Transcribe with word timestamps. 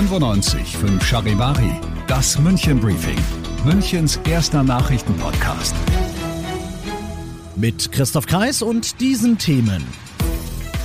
95 0.00 0.78
5 0.78 1.04
Charivari, 1.04 1.78
das 2.06 2.38
München 2.38 2.80
Briefing, 2.80 3.18
Münchens 3.66 4.18
erster 4.26 4.62
Nachrichtenpodcast. 4.62 5.74
Mit 7.54 7.92
Christoph 7.92 8.24
Kreis 8.24 8.62
und 8.62 8.98
diesen 9.02 9.36
Themen. 9.36 9.84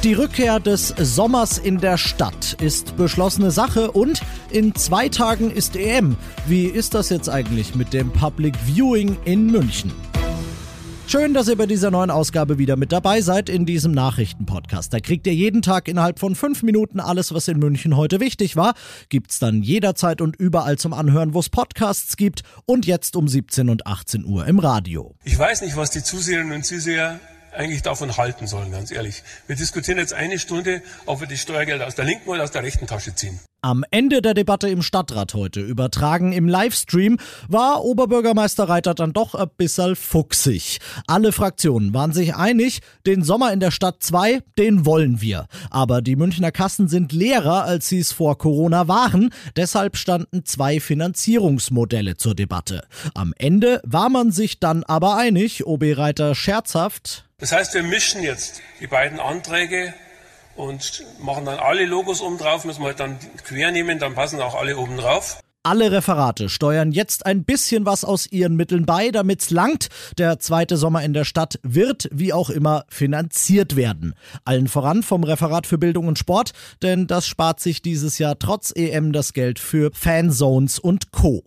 Die 0.03 0.15
Rückkehr 0.15 0.59
des 0.59 0.93
Sommers 0.97 1.57
in 1.57 1.77
der 1.77 1.97
Stadt 1.97 2.57
ist 2.59 2.97
beschlossene 2.97 3.51
Sache 3.51 3.91
und 3.91 4.21
in 4.51 4.75
zwei 4.75 5.07
Tagen 5.07 5.49
ist 5.49 5.77
EM. 5.77 6.17
Wie 6.45 6.65
ist 6.65 6.93
das 6.93 7.09
jetzt 7.09 7.29
eigentlich 7.29 7.73
mit 7.73 7.93
dem 7.93 8.11
Public 8.11 8.57
Viewing 8.65 9.15
in 9.23 9.49
München? 9.49 9.93
Schön, 11.17 11.33
dass 11.33 11.47
ihr 11.47 11.55
bei 11.55 11.65
dieser 11.65 11.91
neuen 11.91 12.11
Ausgabe 12.11 12.57
wieder 12.57 12.75
mit 12.75 12.91
dabei 12.91 13.21
seid 13.21 13.47
in 13.47 13.65
diesem 13.65 13.93
Nachrichtenpodcast. 13.93 14.93
Da 14.93 14.99
kriegt 14.99 15.25
ihr 15.27 15.33
jeden 15.33 15.61
Tag 15.61 15.87
innerhalb 15.87 16.19
von 16.19 16.35
fünf 16.35 16.61
Minuten 16.61 16.99
alles, 16.99 17.33
was 17.33 17.47
in 17.47 17.57
München 17.57 17.95
heute 17.95 18.19
wichtig 18.19 18.57
war. 18.57 18.73
Gibt's 19.07 19.39
dann 19.39 19.63
jederzeit 19.63 20.19
und 20.19 20.35
überall 20.35 20.77
zum 20.77 20.91
Anhören, 20.91 21.33
wo 21.33 21.39
es 21.39 21.47
Podcasts 21.47 22.17
gibt 22.17 22.43
und 22.65 22.85
jetzt 22.85 23.15
um 23.15 23.29
17 23.29 23.69
und 23.69 23.87
18 23.87 24.25
Uhr 24.25 24.45
im 24.45 24.59
Radio. 24.59 25.15
Ich 25.23 25.39
weiß 25.39 25.61
nicht, 25.61 25.77
was 25.77 25.89
die 25.91 26.03
Zuseherinnen 26.03 26.51
und 26.51 26.65
Zuseher 26.65 27.21
eigentlich 27.55 27.81
davon 27.81 28.17
halten 28.17 28.47
sollen, 28.47 28.71
ganz 28.71 28.91
ehrlich. 28.91 29.23
Wir 29.47 29.55
diskutieren 29.55 29.97
jetzt 29.97 30.13
eine 30.13 30.39
Stunde, 30.39 30.81
ob 31.05 31.19
wir 31.19 31.27
die 31.27 31.37
Steuergelder 31.37 31.87
aus 31.87 31.95
der 31.95 32.05
linken 32.05 32.29
oder 32.29 32.43
aus 32.43 32.51
der 32.51 32.63
rechten 32.63 32.87
Tasche 32.87 33.15
ziehen. 33.15 33.39
Am 33.65 33.83
Ende 33.89 34.21
der 34.21 34.35
Debatte 34.35 34.69
im 34.69 34.83
Stadtrat 34.83 35.33
heute, 35.33 35.59
übertragen 35.59 36.33
im 36.33 36.47
Livestream, 36.47 37.17
war 37.47 37.83
Oberbürgermeister 37.83 38.69
Reiter 38.69 38.93
dann 38.93 39.11
doch 39.11 39.33
ein 39.33 39.49
bisschen 39.57 39.95
fuchsig. 39.95 40.77
Alle 41.07 41.31
Fraktionen 41.31 41.91
waren 41.91 42.13
sich 42.13 42.35
einig, 42.35 42.81
den 43.07 43.23
Sommer 43.23 43.51
in 43.51 43.59
der 43.59 43.71
Stadt 43.71 44.03
2, 44.03 44.43
den 44.59 44.85
wollen 44.85 45.19
wir. 45.19 45.47
Aber 45.71 46.03
die 46.03 46.15
Münchner 46.15 46.51
Kassen 46.51 46.87
sind 46.87 47.11
leerer, 47.11 47.63
als 47.63 47.89
sie 47.89 47.97
es 47.97 48.11
vor 48.11 48.37
Corona 48.37 48.87
waren. 48.87 49.31
Deshalb 49.55 49.97
standen 49.97 50.45
zwei 50.45 50.79
Finanzierungsmodelle 50.79 52.17
zur 52.17 52.35
Debatte. 52.35 52.83
Am 53.15 53.33
Ende 53.35 53.81
war 53.83 54.09
man 54.09 54.31
sich 54.31 54.59
dann 54.59 54.83
aber 54.83 55.17
einig, 55.17 55.65
OB 55.65 55.97
Reiter 55.97 56.35
scherzhaft. 56.35 57.24
Das 57.37 57.51
heißt, 57.51 57.73
wir 57.73 57.83
mischen 57.83 58.23
jetzt 58.23 58.61
die 58.79 58.87
beiden 58.87 59.19
Anträge 59.19 59.93
und 60.55 61.03
machen 61.19 61.43
dann 61.43 61.59
alle 61.59 61.85
Logos 61.85 62.21
oben 62.21 62.37
drauf, 62.37 62.63
müssen 62.63 62.81
wir 62.81 62.87
halt 62.87 62.99
dann 63.01 63.17
quer 63.43 63.71
nehmen, 63.71 63.99
dann 63.99 64.15
passen 64.15 64.41
auch 64.41 64.55
alle 64.55 64.77
oben 64.77 64.95
drauf. 64.95 65.39
Alle 65.61 65.91
Referate 65.91 66.47
steuern 66.47 66.91
jetzt 66.91 67.25
ein 67.25 67.43
bisschen 67.43 67.87
was 67.87 68.05
aus 68.05 68.31
ihren 68.31 68.55
Mitteln 68.55 68.85
bei, 68.85 69.09
damit's 69.09 69.49
langt. 69.49 69.89
Der 70.17 70.39
zweite 70.39 70.77
Sommer 70.77 71.03
in 71.03 71.13
der 71.13 71.25
Stadt 71.25 71.59
wird, 71.63 72.07
wie 72.11 72.31
auch 72.33 72.51
immer, 72.51 72.85
finanziert 72.87 73.75
werden. 73.75 74.13
Allen 74.45 74.67
voran 74.67 75.01
vom 75.01 75.23
Referat 75.23 75.65
für 75.65 75.79
Bildung 75.79 76.07
und 76.07 76.19
Sport, 76.19 76.51
denn 76.83 77.07
das 77.07 77.25
spart 77.25 77.59
sich 77.59 77.81
dieses 77.81 78.19
Jahr 78.19 78.37
trotz 78.37 78.71
EM 78.75 79.11
das 79.11 79.33
Geld 79.33 79.57
für 79.57 79.89
Fanzones 79.93 80.77
und 80.77 81.11
Co. 81.11 81.43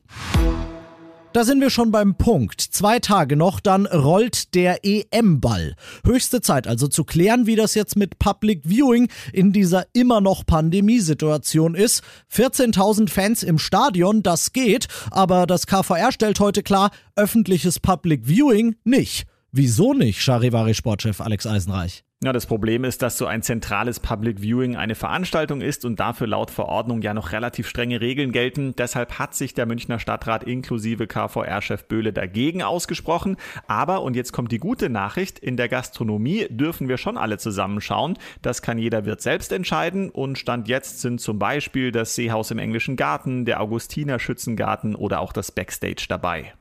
Da 1.35 1.45
sind 1.45 1.61
wir 1.61 1.69
schon 1.69 1.91
beim 1.91 2.17
Punkt. 2.17 2.61
Zwei 2.61 3.01
Tage 3.01 3.37
noch, 3.37 3.61
dann 3.61 3.85
rollt 3.87 4.55
der 4.55 4.81
EM-Ball. 4.83 5.75
Höchste 6.05 6.41
Zeit 6.41 6.67
also 6.67 6.89
zu 6.89 7.05
klären, 7.05 7.47
wie 7.47 7.55
das 7.55 7.75
jetzt 7.75 7.97
mit 7.97 8.19
Public 8.19 8.63
Viewing 8.65 9.09
in 9.35 9.53
dieser 9.53 9.85
immer 9.93 10.23
noch 10.23 10.47
Pandemiesituation 10.47 11.75
ist. 11.75 12.03
14.000 12.33 13.11
Fans 13.11 13.43
im 13.43 13.59
Stadion, 13.59 14.23
das 14.23 14.55
geht, 14.55 14.89
aber 15.11 15.47
das 15.47 15.67
KVR 15.67 16.13
stellt 16.13 16.41
heute 16.41 16.63
klar, 16.63 16.91
öffentliches 17.15 17.79
Public 17.79 18.27
Viewing 18.27 18.77
nicht. 18.85 19.27
Wieso 19.53 19.93
nicht, 19.93 20.23
Charivari-Sportchef 20.23 21.21
Alex 21.21 21.47
Eisenreich? 21.47 22.05
Ja, 22.25 22.33
das 22.33 22.47
Problem 22.47 22.83
ist, 22.83 23.03
dass 23.03 23.17
so 23.17 23.27
ein 23.27 23.43
zentrales 23.43 24.01
Public 24.01 24.41
Viewing 24.41 24.75
eine 24.75 24.97
Veranstaltung 24.97 25.61
ist 25.61 25.85
und 25.85 26.01
dafür 26.01 26.27
laut 26.27 26.51
Verordnung 26.51 27.01
ja 27.01 27.15
noch 27.15 27.31
relativ 27.31 27.69
strenge 27.69 28.01
Regeln 28.01 28.33
gelten. 28.33 28.75
Deshalb 28.77 29.21
hat 29.21 29.37
sich 29.37 29.55
der 29.55 29.67
Münchner 29.67 30.01
Stadtrat 30.01 30.43
inklusive 30.43 31.07
KVR-Chef 31.07 31.85
Böhle 31.85 32.13
dagegen 32.13 32.65
ausgesprochen. 32.65 33.37
Aber, 33.69 34.03
und 34.03 34.17
jetzt 34.17 34.33
kommt 34.33 34.51
die 34.51 34.59
gute 34.59 34.91
Nachricht, 34.91 35.39
in 35.39 35.57
der 35.57 35.69
Gastronomie 35.69 36.49
dürfen 36.51 36.89
wir 36.89 36.97
schon 36.97 37.17
alle 37.17 37.39
zusammenschauen. 37.39 38.19
Das 38.43 38.63
kann 38.63 38.79
jeder 38.79 39.05
Wirt 39.05 39.21
selbst 39.21 39.53
entscheiden 39.53 40.11
und 40.11 40.39
Stand 40.39 40.67
jetzt 40.67 41.01
sind 41.01 41.21
zum 41.21 41.39
Beispiel 41.39 41.93
das 41.93 42.17
Seehaus 42.17 42.51
im 42.51 42.59
Englischen 42.59 42.97
Garten, 42.97 43.45
der 43.45 43.61
Augustiner 43.61 44.19
Schützengarten 44.19 44.97
oder 44.97 45.21
auch 45.21 45.33
das 45.33 45.53
Backstage 45.53 46.07
dabei. 46.09 46.53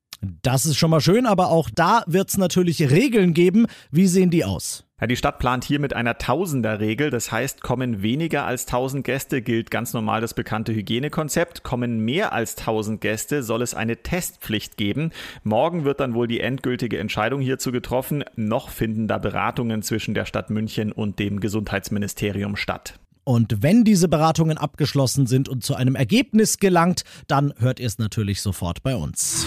Das 0.44 0.68
ist 0.68 0.78
schon 0.78 0.92
mal 0.92 1.02
schön, 1.02 1.26
aber 1.26 1.50
auch 1.50 1.72
da 1.74 2.04
wird 2.06 2.30
es 2.30 2.38
natürlich 2.38 2.92
Regeln 2.92 3.34
geben. 3.34 3.66
Wie 3.90 4.06
sehen 4.06 4.30
die 4.30 4.46
aus? 4.46 4.87
Ja, 5.00 5.06
die 5.06 5.16
Stadt 5.16 5.38
plant 5.38 5.64
hier 5.64 5.80
mit 5.80 5.96
einer 5.96 6.18
Tausender-Regel. 6.18 7.12
Das 7.12 7.32
heißt, 7.32 7.62
kommen 7.62 8.02
weniger 8.02 8.46
als 8.46 8.66
1000 8.66 9.04
Gäste, 9.04 9.44
gilt 9.44 9.70
ganz 9.70 9.94
normal 9.94 10.22
das 10.22 10.34
bekannte 10.34 10.74
Hygienekonzept. 10.74 11.62
Kommen 11.62 12.00
mehr 12.00 12.34
als 12.34 12.58
1000 12.58 13.00
Gäste, 13.00 13.44
soll 13.44 13.62
es 13.62 13.76
eine 13.76 13.98
Testpflicht 13.98 14.76
geben. 14.76 15.12
Morgen 15.44 15.84
wird 15.84 16.00
dann 16.00 16.16
wohl 16.16 16.28
die 16.28 16.40
endgültige 16.40 16.98
Entscheidung 16.98 17.42
hierzu 17.42 17.72
getroffen. 17.72 18.26
Noch 18.36 18.70
finden 18.70 19.08
da 19.08 19.20
Beratungen 19.20 19.84
zwischen 19.84 20.16
der 20.16 20.26
Stadt 20.26 20.50
München 20.50 20.92
und 20.92 21.20
dem 21.20 21.42
Gesundheitsministerium 21.42 22.56
statt. 22.56 23.00
Und 23.24 23.62
wenn 23.62 23.84
diese 23.84 24.08
Beratungen 24.08 24.58
abgeschlossen 24.58 25.28
sind 25.28 25.48
und 25.48 25.64
zu 25.64 25.76
einem 25.76 25.94
Ergebnis 25.94 26.58
gelangt, 26.58 27.04
dann 27.28 27.54
hört 27.60 27.80
ihr 27.80 27.86
es 27.86 28.00
natürlich 28.00 28.42
sofort 28.42 28.82
bei 28.82 28.96
uns. 28.96 29.46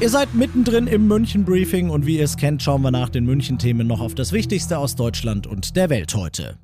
Ihr 0.00 0.08
seid 0.08 0.34
mittendrin 0.34 0.86
im 0.86 1.08
München-Briefing 1.08 1.90
und 1.90 2.06
wie 2.06 2.16
ihr 2.16 2.24
es 2.24 2.38
kennt, 2.38 2.62
schauen 2.62 2.80
wir 2.80 2.90
nach 2.90 3.10
den 3.10 3.26
München-Themen 3.26 3.86
noch 3.86 4.00
auf 4.00 4.14
das 4.14 4.32
Wichtigste 4.32 4.78
aus 4.78 4.96
Deutschland 4.96 5.46
und 5.46 5.76
der 5.76 5.90
Welt 5.90 6.14
heute. 6.14 6.56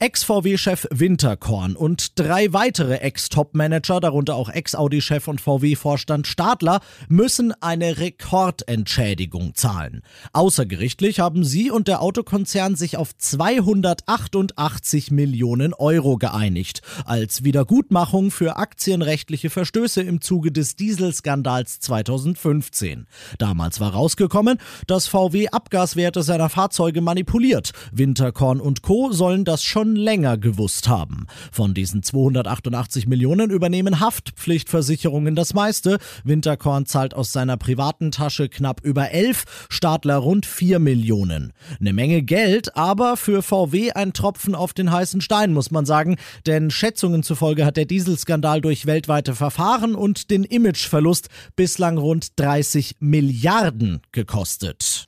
Ex-VW-Chef 0.00 0.86
Winterkorn 0.92 1.74
und 1.74 2.20
drei 2.20 2.52
weitere 2.52 2.98
Ex-Top-Manager, 2.98 3.98
darunter 3.98 4.36
auch 4.36 4.48
Ex-Audi-Chef 4.48 5.26
und 5.26 5.40
VW-Vorstand 5.40 6.28
Stadler, 6.28 6.78
müssen 7.08 7.52
eine 7.60 7.98
Rekordentschädigung 7.98 9.56
zahlen. 9.56 10.02
Außergerichtlich 10.32 11.18
haben 11.18 11.42
sie 11.42 11.72
und 11.72 11.88
der 11.88 12.00
Autokonzern 12.00 12.76
sich 12.76 12.96
auf 12.96 13.16
288 13.16 15.10
Millionen 15.10 15.74
Euro 15.74 16.16
geeinigt, 16.16 16.82
als 17.04 17.42
Wiedergutmachung 17.42 18.30
für 18.30 18.56
aktienrechtliche 18.56 19.50
Verstöße 19.50 20.00
im 20.02 20.20
Zuge 20.20 20.52
des 20.52 20.76
Dieselskandals 20.76 21.80
2015. 21.80 23.08
Damals 23.38 23.80
war 23.80 23.94
rausgekommen, 23.94 24.58
dass 24.86 25.08
VW 25.08 25.48
Abgaswerte 25.48 26.22
seiner 26.22 26.50
Fahrzeuge 26.50 27.00
manipuliert. 27.00 27.72
Winterkorn 27.90 28.60
und 28.60 28.82
Co. 28.82 29.10
sollen 29.10 29.44
das 29.44 29.64
schon 29.64 29.87
schon 29.88 29.96
länger 29.96 30.36
gewusst 30.36 30.88
haben. 30.88 31.26
Von 31.50 31.72
diesen 31.74 32.02
288 32.02 33.06
Millionen 33.06 33.50
übernehmen 33.50 34.00
Haftpflichtversicherungen 34.00 35.34
das 35.34 35.54
meiste. 35.54 35.98
Winterkorn 36.24 36.86
zahlt 36.86 37.14
aus 37.14 37.32
seiner 37.32 37.56
privaten 37.56 38.10
Tasche 38.10 38.48
knapp 38.48 38.82
über 38.84 39.10
11, 39.10 39.66
Stadler 39.70 40.16
rund 40.16 40.44
4 40.46 40.78
Millionen. 40.78 41.52
Eine 41.80 41.92
Menge 41.92 42.22
Geld, 42.22 42.76
aber 42.76 43.16
für 43.16 43.42
VW 43.42 43.92
ein 43.92 44.12
Tropfen 44.12 44.54
auf 44.54 44.74
den 44.74 44.92
heißen 44.92 45.20
Stein, 45.20 45.52
muss 45.52 45.70
man 45.70 45.86
sagen, 45.86 46.16
denn 46.46 46.70
Schätzungen 46.70 47.22
zufolge 47.22 47.64
hat 47.64 47.76
der 47.76 47.86
Dieselskandal 47.86 48.60
durch 48.60 48.86
weltweite 48.86 49.34
Verfahren 49.34 49.94
und 49.94 50.30
den 50.30 50.44
Imageverlust 50.44 51.28
bislang 51.56 51.98
rund 51.98 52.38
30 52.38 52.96
Milliarden 53.00 54.00
gekostet. 54.12 55.06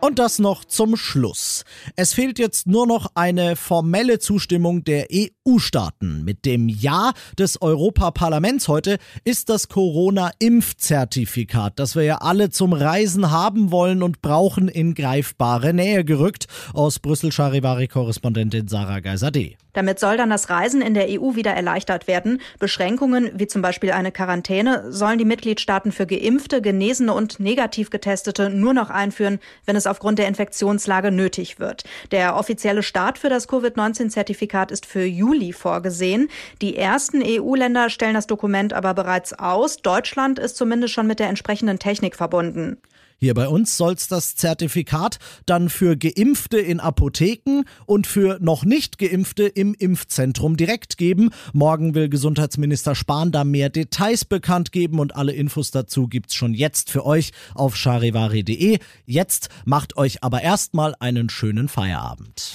Und 0.00 0.18
das 0.18 0.38
noch 0.38 0.64
zum 0.64 0.96
Schluss. 0.96 1.66
Es 1.94 2.14
fehlt 2.14 2.38
jetzt 2.38 2.66
nur 2.66 2.86
noch 2.86 3.08
eine 3.14 3.54
formelle 3.54 4.18
Zustimmung 4.18 4.82
der 4.82 5.08
EU-Staaten. 5.12 6.24
Mit 6.24 6.46
dem 6.46 6.70
Ja 6.70 7.12
des 7.38 7.60
Europaparlaments 7.60 8.68
heute 8.68 8.96
ist 9.24 9.50
das 9.50 9.68
Corona-Impfzertifikat, 9.68 11.78
das 11.78 11.96
wir 11.96 12.04
ja 12.04 12.22
alle 12.22 12.48
zum 12.48 12.72
Reisen 12.72 13.30
haben 13.30 13.70
wollen 13.70 14.02
und 14.02 14.22
brauchen, 14.22 14.68
in 14.68 14.94
greifbare 14.94 15.74
Nähe 15.74 16.02
gerückt. 16.02 16.46
Aus 16.72 16.98
Brüssel 16.98 17.30
Charivari-Korrespondentin 17.30 18.68
Sarah 18.68 19.00
Geiser-D. 19.00 19.58
Damit 19.72 19.98
soll 19.98 20.16
dann 20.16 20.30
das 20.30 20.50
Reisen 20.50 20.82
in 20.82 20.94
der 20.94 21.08
EU 21.08 21.34
wieder 21.34 21.52
erleichtert 21.52 22.06
werden. 22.06 22.40
Beschränkungen, 22.58 23.30
wie 23.34 23.46
zum 23.46 23.62
Beispiel 23.62 23.92
eine 23.92 24.12
Quarantäne, 24.12 24.90
sollen 24.92 25.18
die 25.18 25.24
Mitgliedstaaten 25.24 25.92
für 25.92 26.06
Geimpfte, 26.06 26.62
Genesene 26.62 27.12
und 27.12 27.40
negativ 27.40 27.90
Getestete 27.90 28.50
nur 28.50 28.74
noch 28.74 28.90
einführen, 28.90 29.38
wenn 29.66 29.76
es 29.76 29.86
aufgrund 29.86 30.18
der 30.18 30.28
Infektionslage 30.28 31.10
nötig 31.10 31.58
wird. 31.58 31.84
Der 32.10 32.36
offizielle 32.36 32.82
Start 32.82 33.18
für 33.18 33.28
das 33.28 33.48
Covid-19-Zertifikat 33.48 34.70
ist 34.70 34.86
für 34.86 35.04
Juli 35.04 35.52
vorgesehen. 35.52 36.28
Die 36.60 36.76
ersten 36.76 37.22
EU-Länder 37.24 37.90
stellen 37.90 38.14
das 38.14 38.26
Dokument 38.26 38.72
aber 38.72 38.94
bereits 38.94 39.32
aus. 39.32 39.78
Deutschland 39.78 40.38
ist 40.38 40.56
zumindest 40.56 40.94
schon 40.94 41.06
mit 41.06 41.18
der 41.18 41.28
entsprechenden 41.28 41.78
Technik 41.78 42.16
verbunden. 42.16 42.78
Hier 43.22 43.34
bei 43.34 43.48
uns 43.48 43.76
soll 43.76 43.92
es 43.92 44.08
das 44.08 44.34
Zertifikat 44.34 45.18
dann 45.44 45.68
für 45.68 45.94
Geimpfte 45.94 46.58
in 46.58 46.80
Apotheken 46.80 47.64
und 47.84 48.06
für 48.06 48.38
noch 48.40 48.64
nicht 48.64 48.98
Geimpfte 48.98 49.42
im 49.44 49.74
Impfzentrum 49.74 50.56
direkt 50.56 50.96
geben. 50.96 51.28
Morgen 51.52 51.94
will 51.94 52.08
Gesundheitsminister 52.08 52.94
Spahn 52.94 53.30
da 53.30 53.44
mehr 53.44 53.68
Details 53.68 54.24
bekannt 54.24 54.72
geben 54.72 54.98
und 54.98 55.16
alle 55.16 55.32
Infos 55.32 55.70
dazu 55.70 56.08
gibt's 56.08 56.34
schon 56.34 56.54
jetzt 56.54 56.90
für 56.90 57.04
euch 57.04 57.32
auf 57.54 57.76
charivari.de. 57.76 58.78
Jetzt 59.04 59.50
macht 59.66 59.98
euch 59.98 60.24
aber 60.24 60.40
erstmal 60.40 60.94
einen 60.98 61.28
schönen 61.28 61.68
Feierabend. 61.68 62.54